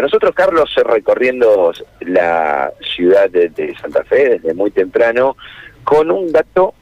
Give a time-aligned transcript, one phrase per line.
[0.00, 5.36] Nosotros, Carlos, recorriendo la ciudad de, Santa Fe desde muy temprano,
[5.82, 6.74] con un dato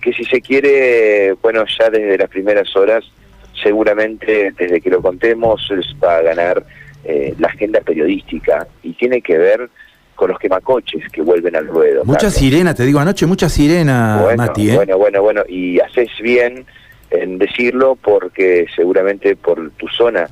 [0.00, 3.04] que si se quiere, bueno, ya desde las primeras horas,
[3.62, 5.68] seguramente desde que lo contemos
[6.02, 6.64] va a ganar
[7.04, 9.70] eh, la agenda periodística y tiene que ver
[10.14, 12.04] con los quemacoches que vuelven al ruedo.
[12.04, 14.70] Mucha sirena, te digo anoche, mucha sirena, bueno, Mati.
[14.70, 14.76] ¿eh?
[14.76, 16.66] Bueno, bueno, bueno, y haces bien
[17.10, 20.28] en decirlo porque seguramente por tu zona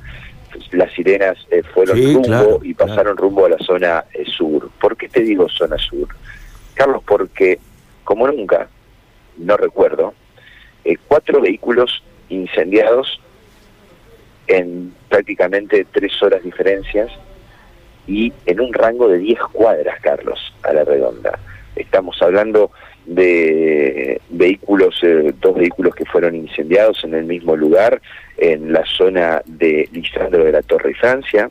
[0.73, 4.69] las sirenas eh, fueron rumbo y pasaron rumbo a la zona eh, sur.
[4.79, 6.07] ¿Por qué te digo zona sur?
[6.73, 7.59] Carlos, porque
[8.03, 8.67] como nunca,
[9.37, 10.13] no recuerdo,
[10.83, 13.21] eh, cuatro vehículos incendiados
[14.47, 17.11] en prácticamente tres horas diferencias
[18.07, 21.39] y en un rango de 10 cuadras, Carlos, a la redonda.
[21.75, 22.71] Estamos hablando
[23.05, 28.01] de vehículos, eh, dos vehículos que fueron incendiados en el mismo lugar,
[28.37, 31.49] en la zona de Lisandro de la Torre y Francia,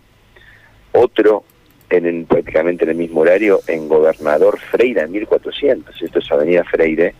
[0.92, 1.44] otro
[1.90, 7.14] en prácticamente en el mismo horario en Gobernador Freire en 1400, esto es Avenida Freire,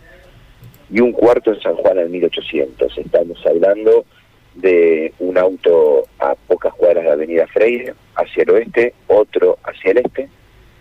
[0.89, 2.97] y un cuarto en San Juan en 1800.
[2.97, 4.05] Estamos hablando
[4.55, 9.97] de un auto a pocas cuadras de Avenida Freire, hacia el oeste, otro hacia el
[9.99, 10.29] este,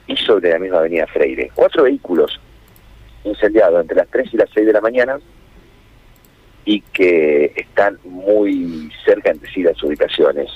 [0.07, 1.51] y sobre la misma Avenida Freire.
[1.55, 2.41] Cuatro vehículos
[3.43, 5.19] entre las 3 y las 6 de la mañana
[6.65, 10.49] y que están muy cerca entre sí las ubicaciones.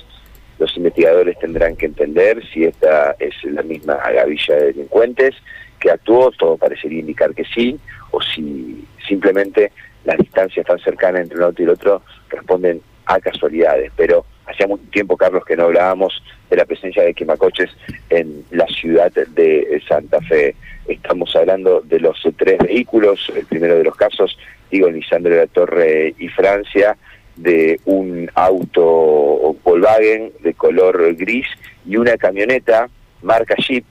[0.59, 5.34] Los investigadores tendrán que entender si esta es la misma gavilla de delincuentes
[5.81, 7.78] que actuó, todo parecería indicar que sí,
[8.11, 9.73] o si simplemente
[10.05, 13.93] las distancias tan cercanas entre un auto y el otro responden a casualidades.
[13.97, 14.25] Pero
[14.57, 17.71] hacía mucho tiempo, Carlos, que no hablábamos de la presencia de quemacoches
[18.09, 20.57] en la ciudad de Santa Fe.
[20.89, 24.39] Estamos hablando de los tres vehículos, el primero de los casos,
[24.71, 26.97] digo, Lisandro de la Torre y Francia,
[27.37, 31.47] de un auto Volkswagen de color gris
[31.87, 32.89] y una camioneta
[33.23, 33.84] marca Jeep,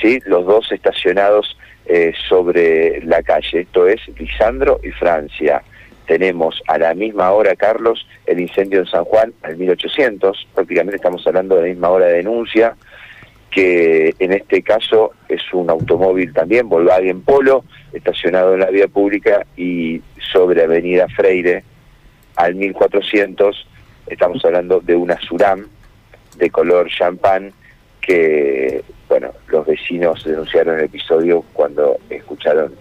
[0.00, 0.18] ¿sí?
[0.26, 3.60] los dos estacionados eh, sobre la calle.
[3.60, 5.62] Esto es Lisandro y Francia.
[6.10, 11.24] Tenemos a la misma hora, Carlos, el incendio en San Juan al 1800, prácticamente estamos
[11.24, 12.74] hablando de la misma hora de denuncia,
[13.48, 17.62] que en este caso es un automóvil también, Volkswagen Polo,
[17.92, 21.62] estacionado en la vía pública y sobre Avenida Freire
[22.34, 23.68] al 1400
[24.08, 25.64] estamos hablando de una Suram
[26.36, 27.52] de color champán
[28.00, 32.74] que, bueno, los vecinos denunciaron el episodio cuando escucharon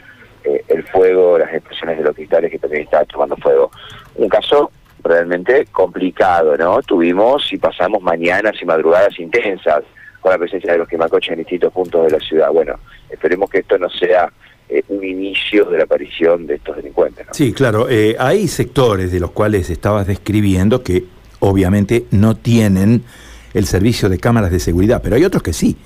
[0.49, 3.71] eh, el fuego, las explosiones de los cristales que también estaba tomando fuego.
[4.15, 4.71] Un caso
[5.03, 6.81] realmente complicado, ¿no?
[6.81, 9.83] Tuvimos y pasamos mañanas y madrugadas intensas
[10.19, 12.51] con la presencia de los quemacoches en distintos puntos de la ciudad.
[12.51, 14.31] Bueno, esperemos que esto no sea
[14.67, 17.27] eh, un inicio de la aparición de estos delincuentes.
[17.31, 21.05] Sí, claro, eh, hay sectores de los cuales estabas describiendo que
[21.39, 23.03] obviamente no tienen
[23.53, 25.77] el servicio de cámaras de seguridad, pero hay otros que sí.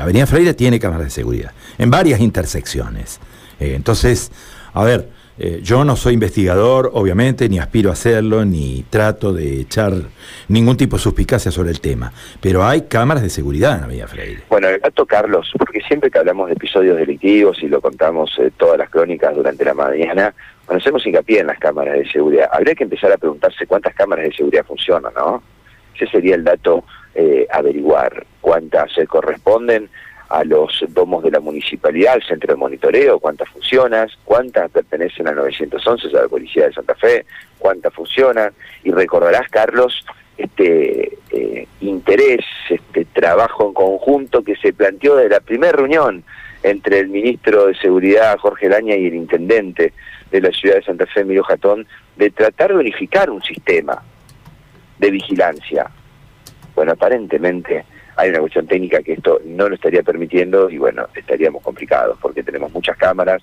[0.00, 3.20] Avenida Freire tiene cámaras de seguridad en varias intersecciones.
[3.58, 4.30] Entonces,
[4.72, 9.62] a ver, eh, yo no soy investigador, obviamente, ni aspiro a hacerlo, ni trato de
[9.62, 9.92] echar
[10.46, 14.42] ningún tipo de suspicacia sobre el tema, pero hay cámaras de seguridad en Avenida Freire.
[14.48, 18.52] Bueno, el dato, Carlos, porque siempre que hablamos de episodios delictivos y lo contamos eh,
[18.56, 20.32] todas las crónicas durante la mañana,
[20.66, 24.26] cuando hacemos hincapié en las cámaras de seguridad, habría que empezar a preguntarse cuántas cámaras
[24.26, 25.42] de seguridad funcionan, ¿no?
[25.96, 26.84] Ese sería el dato
[27.14, 29.90] eh, averiguar, cuántas se corresponden
[30.28, 35.36] a los domos de la municipalidad, al centro de monitoreo, cuántas funcionan, cuántas pertenecen al
[35.36, 37.26] 911, a la Policía de Santa Fe,
[37.58, 38.52] cuántas funcionan.
[38.82, 40.04] Y recordarás, Carlos,
[40.36, 46.24] este eh, interés, este trabajo en conjunto que se planteó desde la primera reunión
[46.62, 49.92] entre el ministro de Seguridad, Jorge Laña, y el intendente
[50.30, 51.86] de la ciudad de Santa Fe, Emilio Jatón,
[52.16, 54.02] de tratar de unificar un sistema
[54.98, 55.90] de vigilancia.
[56.74, 57.84] Bueno, aparentemente
[58.16, 62.42] hay una cuestión técnica que esto no lo estaría permitiendo y bueno, estaríamos complicados porque
[62.42, 63.42] tenemos muchas cámaras,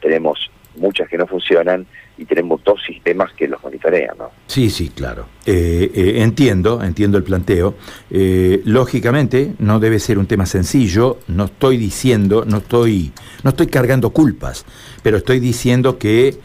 [0.00, 1.86] tenemos muchas que no funcionan
[2.16, 4.16] y tenemos dos sistemas que los monitorean.
[4.18, 4.30] ¿no?
[4.46, 5.26] Sí, sí, claro.
[5.46, 7.76] Eh, eh, entiendo, entiendo el planteo.
[8.10, 13.12] Eh, lógicamente no debe ser un tema sencillo, no estoy diciendo, no estoy,
[13.42, 14.66] no estoy cargando culpas,
[15.02, 16.36] pero estoy diciendo que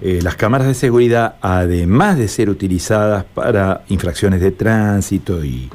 [0.00, 5.68] las cámaras de seguridad, además de ser utilizadas para infracciones de tránsito y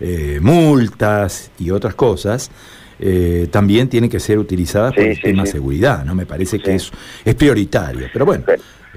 [0.00, 2.50] eh, multas y otras cosas,
[2.98, 6.14] eh, también tienen que ser utilizadas por el tema seguridad, ¿no?
[6.14, 6.90] Me parece que es,
[7.24, 8.08] es prioritario.
[8.12, 8.44] Pero bueno,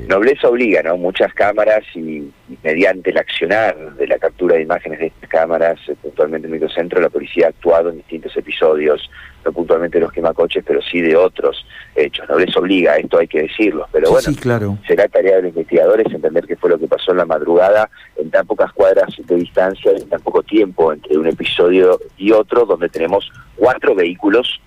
[0.08, 0.98] Nobleza obliga, ¿no?
[0.98, 2.32] Muchas cámaras y,
[2.64, 6.60] mediante el accionar de la captura de imágenes de estas cámaras, eh, puntualmente en el
[6.60, 9.10] microcentro, la policía ha actuado en distintos episodios,
[9.46, 11.66] no puntualmente los quemacoches, pero sí de otros
[11.96, 12.28] hechos.
[12.28, 14.78] Nobleza obliga, esto hay que decirlo, pero bueno, claro.
[14.88, 18.30] será tarea de los investigadores entender qué fue lo que pasó en la madrugada en
[18.32, 22.90] tan pocas cuadras de distancia, en tan poco tiempo entre un episodio y otro, donde
[22.90, 24.60] tenemos cuatro vehículos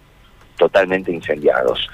[0.56, 1.88] totalmente incendiados.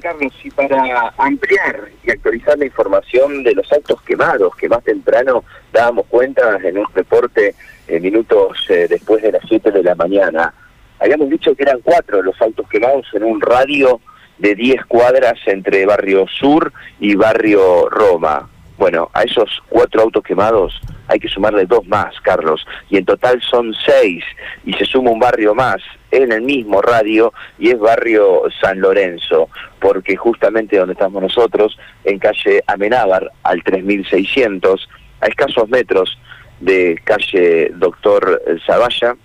[0.00, 5.44] Carlos, y para ampliar y actualizar la información de los autos quemados, que más temprano
[5.72, 7.54] dábamos cuenta en un reporte
[7.86, 10.52] eh, minutos eh, después de las 7 de la mañana,
[10.98, 14.00] habíamos dicho que eran cuatro los autos quemados en un radio
[14.38, 18.48] de 10 cuadras entre Barrio Sur y Barrio Roma.
[18.76, 23.40] Bueno, a esos cuatro autos quemados hay que sumarle dos más, Carlos, y en total
[23.42, 24.24] son seis,
[24.64, 25.78] y se suma un barrio más
[26.10, 29.48] en el mismo radio, y es barrio San Lorenzo,
[29.80, 34.88] porque justamente donde estamos nosotros, en calle Amenábar, al 3600,
[35.20, 36.18] a escasos metros
[36.60, 39.16] de calle Doctor Zavalla,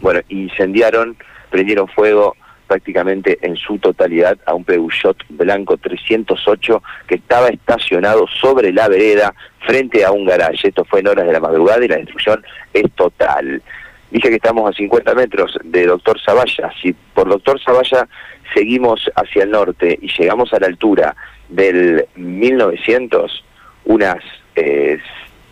[0.00, 1.16] bueno, incendiaron,
[1.50, 2.36] prendieron fuego
[2.66, 9.34] prácticamente en su totalidad a un Peugeot blanco 308 que estaba estacionado sobre la vereda
[9.66, 10.68] frente a un garaje.
[10.68, 13.62] Esto fue en horas de la madrugada y la destrucción es total.
[14.10, 16.72] Dije que estamos a 50 metros de Doctor Zavalla.
[16.80, 18.08] Si por Doctor Zavalla
[18.54, 21.16] seguimos hacia el norte y llegamos a la altura
[21.48, 23.44] del 1900,
[23.84, 24.16] unas
[24.54, 24.98] eh,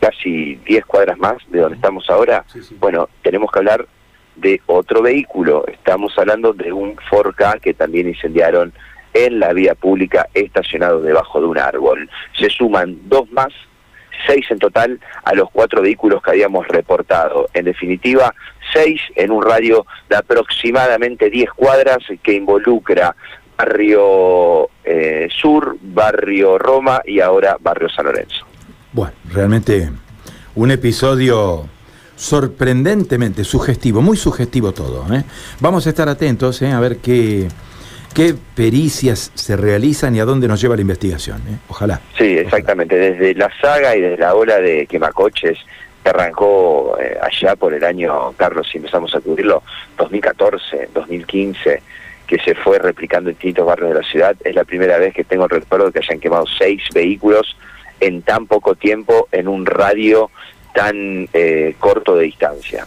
[0.01, 2.45] casi 10 cuadras más de donde estamos ahora,
[2.79, 3.87] bueno, tenemos que hablar
[4.37, 5.65] de otro vehículo.
[5.67, 8.73] Estamos hablando de un Ford K que también incendiaron
[9.13, 12.11] en la vía pública estacionado debajo de un árbol.
[12.39, 13.53] Se suman dos más,
[14.27, 17.49] seis en total a los cuatro vehículos que habíamos reportado.
[17.55, 18.35] En definitiva,
[18.73, 23.15] seis en un radio de aproximadamente 10 cuadras que involucra
[23.57, 28.45] barrio eh, Sur, barrio Roma y ahora barrio San Lorenzo.
[28.93, 29.91] Bueno, realmente
[30.57, 31.69] un episodio
[32.17, 35.05] sorprendentemente sugestivo, muy sugestivo todo.
[35.15, 35.25] ¿eh?
[35.61, 36.71] Vamos a estar atentos ¿eh?
[36.71, 37.49] a ver qué,
[38.15, 41.39] qué pericias se realizan y a dónde nos lleva la investigación.
[41.49, 41.59] ¿eh?
[41.69, 42.01] Ojalá.
[42.17, 42.97] Sí, exactamente.
[42.97, 45.59] Desde la saga y desde la ola de quemacoches
[46.03, 49.63] que arrancó allá por el año, Carlos, si empezamos a cubrirlo,
[49.97, 51.83] 2014, 2015
[52.27, 54.37] que se fue replicando en distintos barrios de la ciudad.
[54.45, 57.57] Es la primera vez que tengo el recuerdo de que hayan quemado seis vehículos
[58.01, 60.31] en tan poco tiempo en un radio
[60.75, 62.87] tan eh, corto de distancia.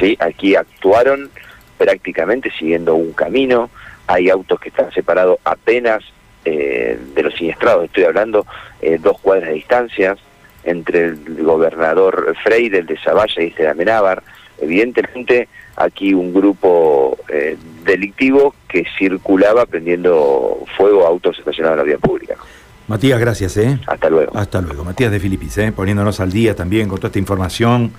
[0.00, 0.16] ¿sí?
[0.20, 1.28] Aquí actuaron
[1.76, 3.68] prácticamente siguiendo un camino,
[4.06, 6.02] hay autos que están separados apenas
[6.46, 8.46] eh, de los siniestrados, estoy hablando
[8.80, 10.16] eh, dos cuadras de distancia
[10.62, 14.22] entre el gobernador Freire, el de Zavalla y este de Amenábar.
[14.58, 17.18] Evidentemente aquí un grupo
[17.84, 22.36] delictivo que circulaba prendiendo fuego a autos estacionados en la vía pública.
[22.86, 23.56] Matías, gracias.
[23.56, 23.78] ¿eh?
[23.86, 24.36] Hasta luego.
[24.36, 24.84] Hasta luego.
[24.84, 25.72] Matías de Filipis, ¿eh?
[25.72, 27.92] poniéndonos al día también con toda esta información.